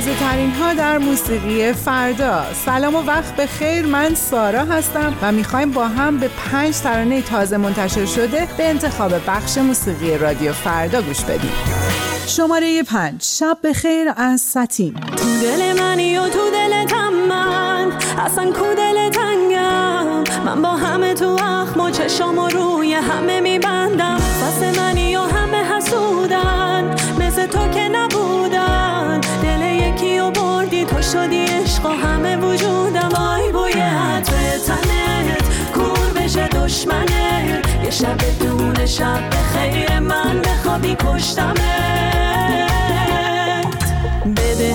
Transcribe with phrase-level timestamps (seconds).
[0.00, 2.44] تازه ترین ها در موسیقی فردا.
[2.64, 3.86] سلام و وقت به خیر.
[3.86, 9.12] من سارا هستم و می‌خوایم با هم به پنج ترانه تازه منتشر شده به انتخاب
[9.26, 11.52] بخش موسیقی رادیو فردا گوش بدیم.
[12.26, 13.22] شماره پنج.
[13.22, 17.92] شب به خیر از ستین تو دل منی و تو دلتم من.
[18.18, 20.24] اصلا کو دل تنگم.
[20.44, 24.16] من با همه تو اخم و چشام و روی همه میبندم.
[24.16, 26.96] پس منی و همه حسودن.
[27.18, 28.69] مثل تو که نبودن
[31.12, 35.42] شدی عشق و همه وجودم وای بوی عطر تنت.
[35.74, 37.62] کور بشه دشمنه.
[37.84, 41.60] یه شب دون شب به خیر من بخوابی کشتمت.
[44.36, 44.74] بده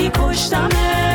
[0.00, 1.09] من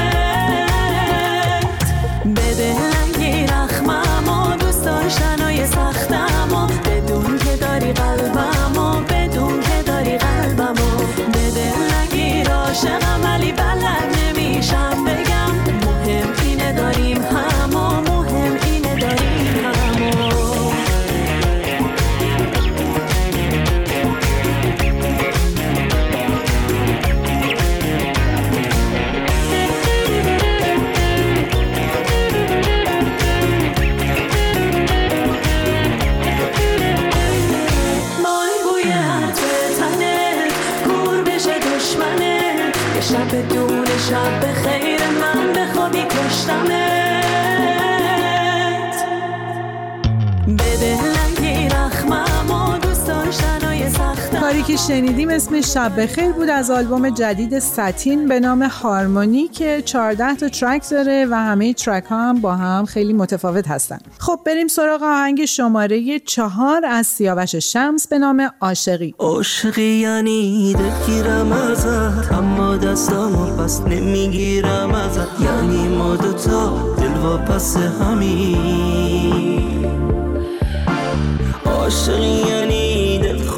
[54.46, 59.82] کاری که شنیدیم اسم شب بخیر بود از آلبوم جدید ستین به نام هارمونی که
[59.86, 63.98] 14 تا ترک داره و همه ترک ها هم با هم خیلی متفاوت هستن.
[64.20, 69.16] خب بریم سراغ آهنگ شماره چهار از سیاوش شمس به نام عاشقی.
[69.20, 75.42] عاشقی یعنی دلگیرم ازت اما دستامو پس نمی‌گیرم ازت.
[75.42, 79.06] یعنی ما دوتا دل و پس همین
[81.66, 82.75] عاشقی یعنی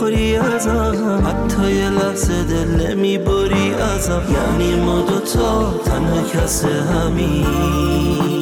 [0.08, 4.22] دلخوری ازم؟ حتی یه لحظه دل نمی‌بری ازم.
[4.34, 8.37] یعنی ما دوتا تنها کس همین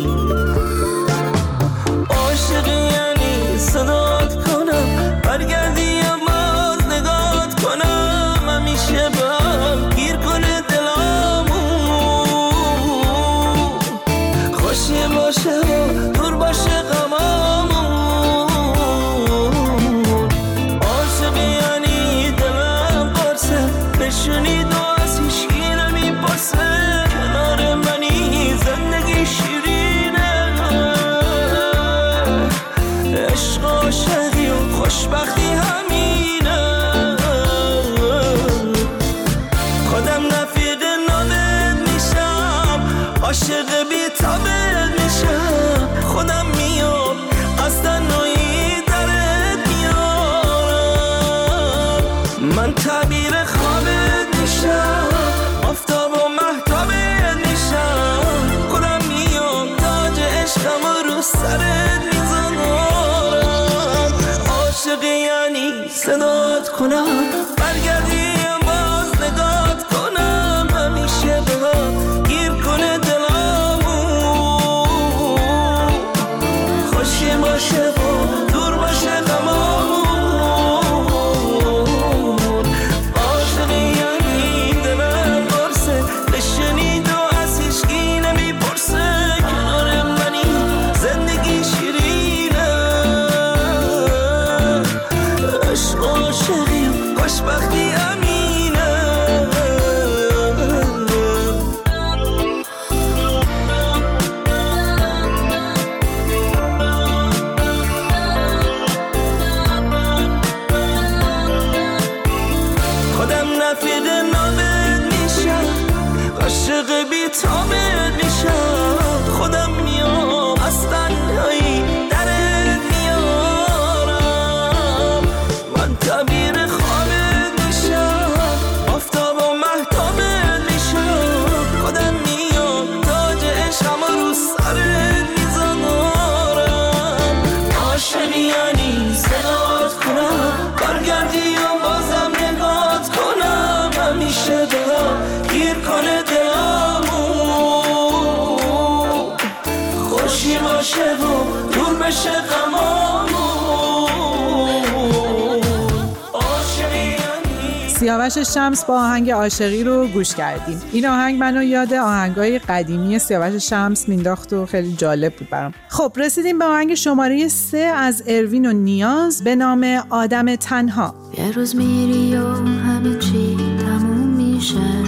[158.16, 160.82] سیاوش شمس با آهنگ عاشقی رو گوش کردیم.
[160.92, 165.74] این آهنگ منو یاد آهنگای قدیمی سیاوش شمس مینداخت و خیلی جالب بود برام.
[165.90, 171.16] خب رسیدیم به آهنگ شماره سه از اروین و نیاز به نام آدم تنها.
[171.38, 175.04] یه روز میری و همه چی تموم میشه.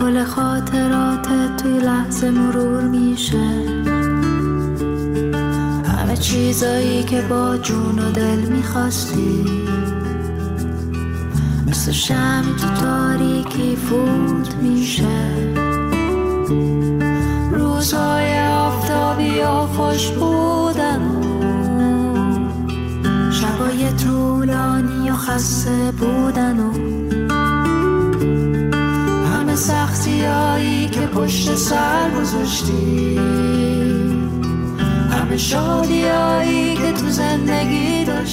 [0.00, 1.28] کل خاطرات
[1.62, 3.38] توی لحظه مرور میشه.
[5.98, 9.44] همه چیزایی که با جون و دل می‌خواستی.
[11.92, 15.04] مثل شمی تو تاریکی فوت میشه.
[17.52, 21.00] روزهای آفتابی و خوش بودن
[23.32, 26.72] شبای طولانی و خسته بودن و
[29.26, 33.18] همه سختی هایی که پشت سر گذاشتی.
[35.10, 38.31] همه شادی هایی که تو زندگی داشتی.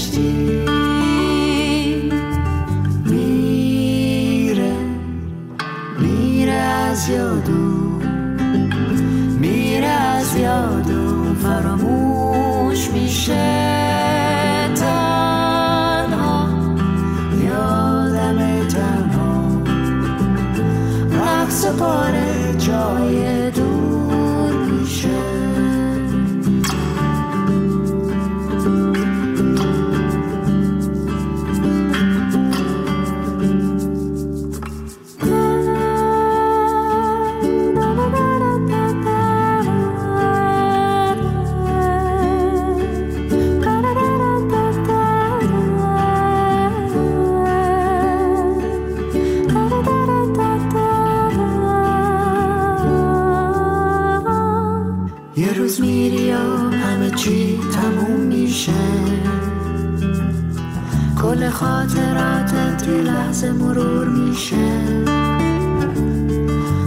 [61.60, 64.68] خاطراتت توی لحظه مرور میشه.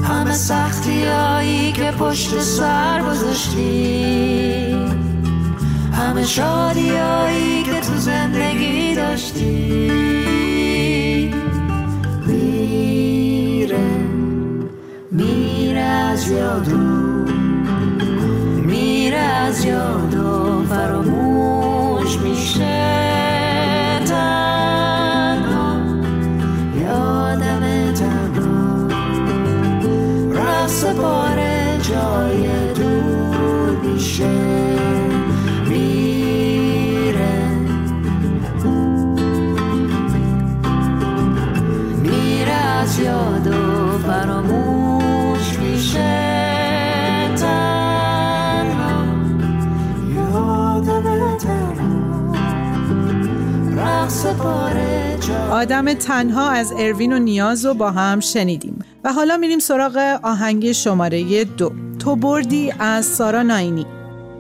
[0.04, 4.76] همه سختی هایی که پشت سر گذاشتی.
[5.92, 9.92] همه شادی هایی که تو زندگی داشتی.
[12.26, 13.78] میره
[15.10, 17.11] میره از یادو
[19.64, 20.41] میره از
[55.62, 58.84] آدم تنها از اروین و نیاز رو با هم شنیدیم.
[59.04, 61.72] و حالا میریم سراغ آهنگ شماره دو.
[61.98, 63.86] تو بردی از سارا ناینی.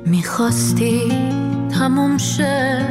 [0.06, 1.12] می‌خواستی
[1.78, 2.86] تموم شه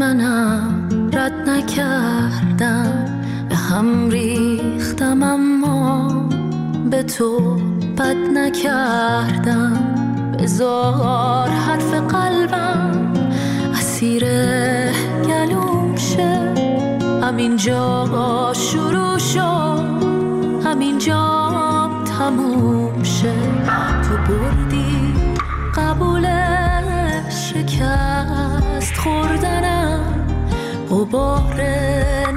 [0.00, 3.20] منم رد نکردم.
[3.48, 6.28] به هم ریختم اما
[6.90, 7.56] به تو
[7.98, 9.78] بد نکردم.
[10.38, 13.12] بزار حرف قلبم
[13.74, 14.24] اسیر
[15.26, 16.51] گلوم شه.
[17.32, 20.02] همینجا شروع شد
[20.64, 23.34] همینجا تموم شه.
[24.02, 25.14] تو بردی
[25.74, 26.28] قبول
[27.30, 30.26] شکست خوردنم
[30.90, 31.60] غبار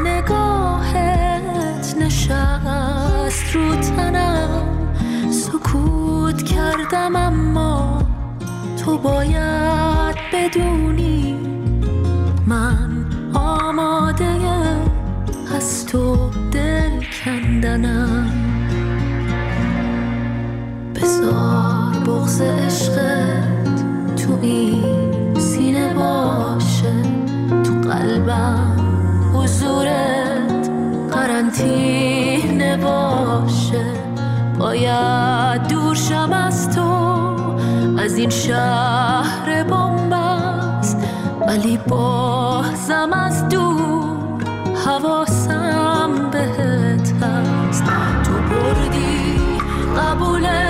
[0.05, 4.67] نگاهت نشست رو تنم.
[5.31, 8.01] سکوت کردم اما
[8.85, 11.54] تو باید بدونی
[15.95, 18.29] تو دل کندنم.
[20.95, 23.75] بزار بغز عشقت
[24.15, 26.93] تو این سینه باشه.
[27.63, 28.79] تو قلبم
[29.33, 30.69] حضورت
[31.11, 33.85] قرنطینه باشه.
[34.59, 36.89] باید دورشم از تو
[37.97, 40.97] از این شهر بومبست
[41.47, 43.75] ولی بازم از دور
[44.85, 45.34] حواسم
[50.15, 50.64] قبول شکست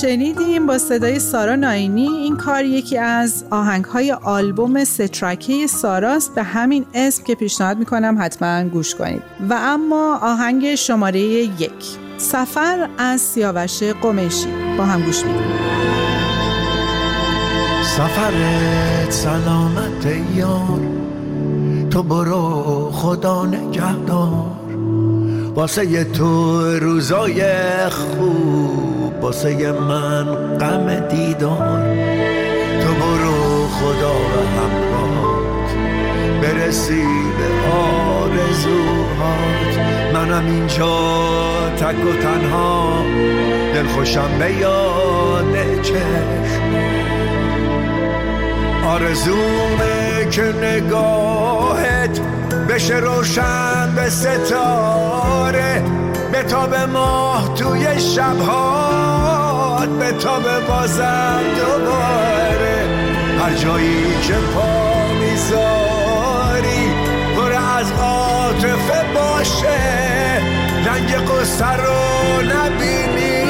[0.00, 2.08] شنیدیم با صدای سارا ناینی.
[2.08, 6.34] این کار یکی از آهنگ های آلبوم سترکه ساراست.
[6.34, 9.22] به همین اسم که پیشنهاد می‌کنم حتما گوش کنید.
[9.50, 11.98] و اما آهنگ شماره یک.
[12.18, 14.48] سفر از سیاوش قمیشی.
[14.78, 15.42] با هم گوش میدیم
[17.82, 20.80] سفرت سلامت یار.
[21.90, 24.46] تو برو خدا نگهدار.
[25.54, 27.42] واسه تو روزای
[27.90, 28.89] خوب.
[29.20, 30.24] واسه من
[30.58, 31.96] غم دیدار.
[32.80, 35.70] تو برو خدا و همراهت
[36.42, 37.02] برسی
[37.38, 39.74] به آرزوهات.
[40.14, 40.96] منم اینجا
[41.76, 43.04] تک و تنها.
[43.74, 46.70] دل خوشم به یاد چشم.
[48.86, 52.20] آرزومه که نگاهت
[52.68, 55.82] بشه روشن به ستاره.
[56.42, 62.88] به تاب ماه توی شبهات به تاب بازم دوباره.
[63.40, 66.94] هر جایی که پا می‌ذاری
[67.36, 69.80] پر از عاطفه باشه.
[70.86, 73.44] رنگ قصه رو نبینی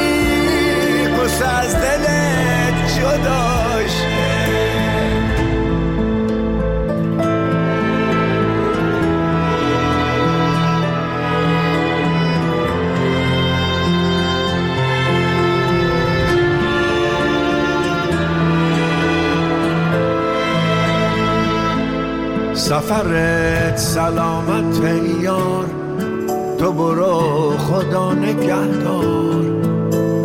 [1.16, 3.59] قصه از دلت جداشه
[23.80, 24.80] سلامت
[25.22, 25.66] یار
[26.58, 29.44] تو برو خدا نگهدار.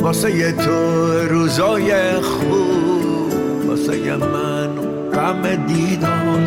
[0.01, 0.71] واسه تو
[1.29, 3.33] روزای خوب
[3.67, 4.69] واسه من
[5.13, 6.39] غم دیدار.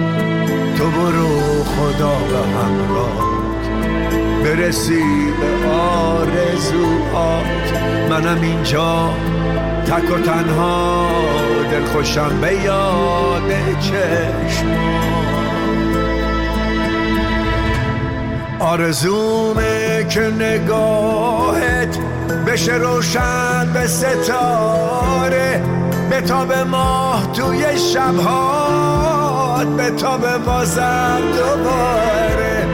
[0.78, 3.68] تو برو خدا و همراهت
[4.44, 5.02] برسی
[5.40, 7.38] به آرزوات
[8.10, 9.10] منم اینجا
[9.86, 11.08] تک و تنها
[11.70, 14.87] دل خوشم به یاد چشم.
[18.68, 21.98] آرزومه که نگاهت
[22.46, 25.62] بشه روشن به ستاره
[26.10, 32.66] به تاب ماه توی شبهات به تاب بازم دوباره.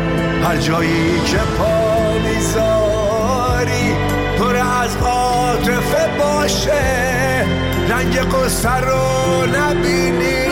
[0.45, 3.95] هر جایی که پا می‌ذاری
[4.39, 7.47] پر از عاطفه باشه.
[7.89, 10.47] رنگ قصه رو نبینی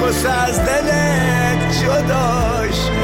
[0.00, 3.03] قصه از دلت جداشه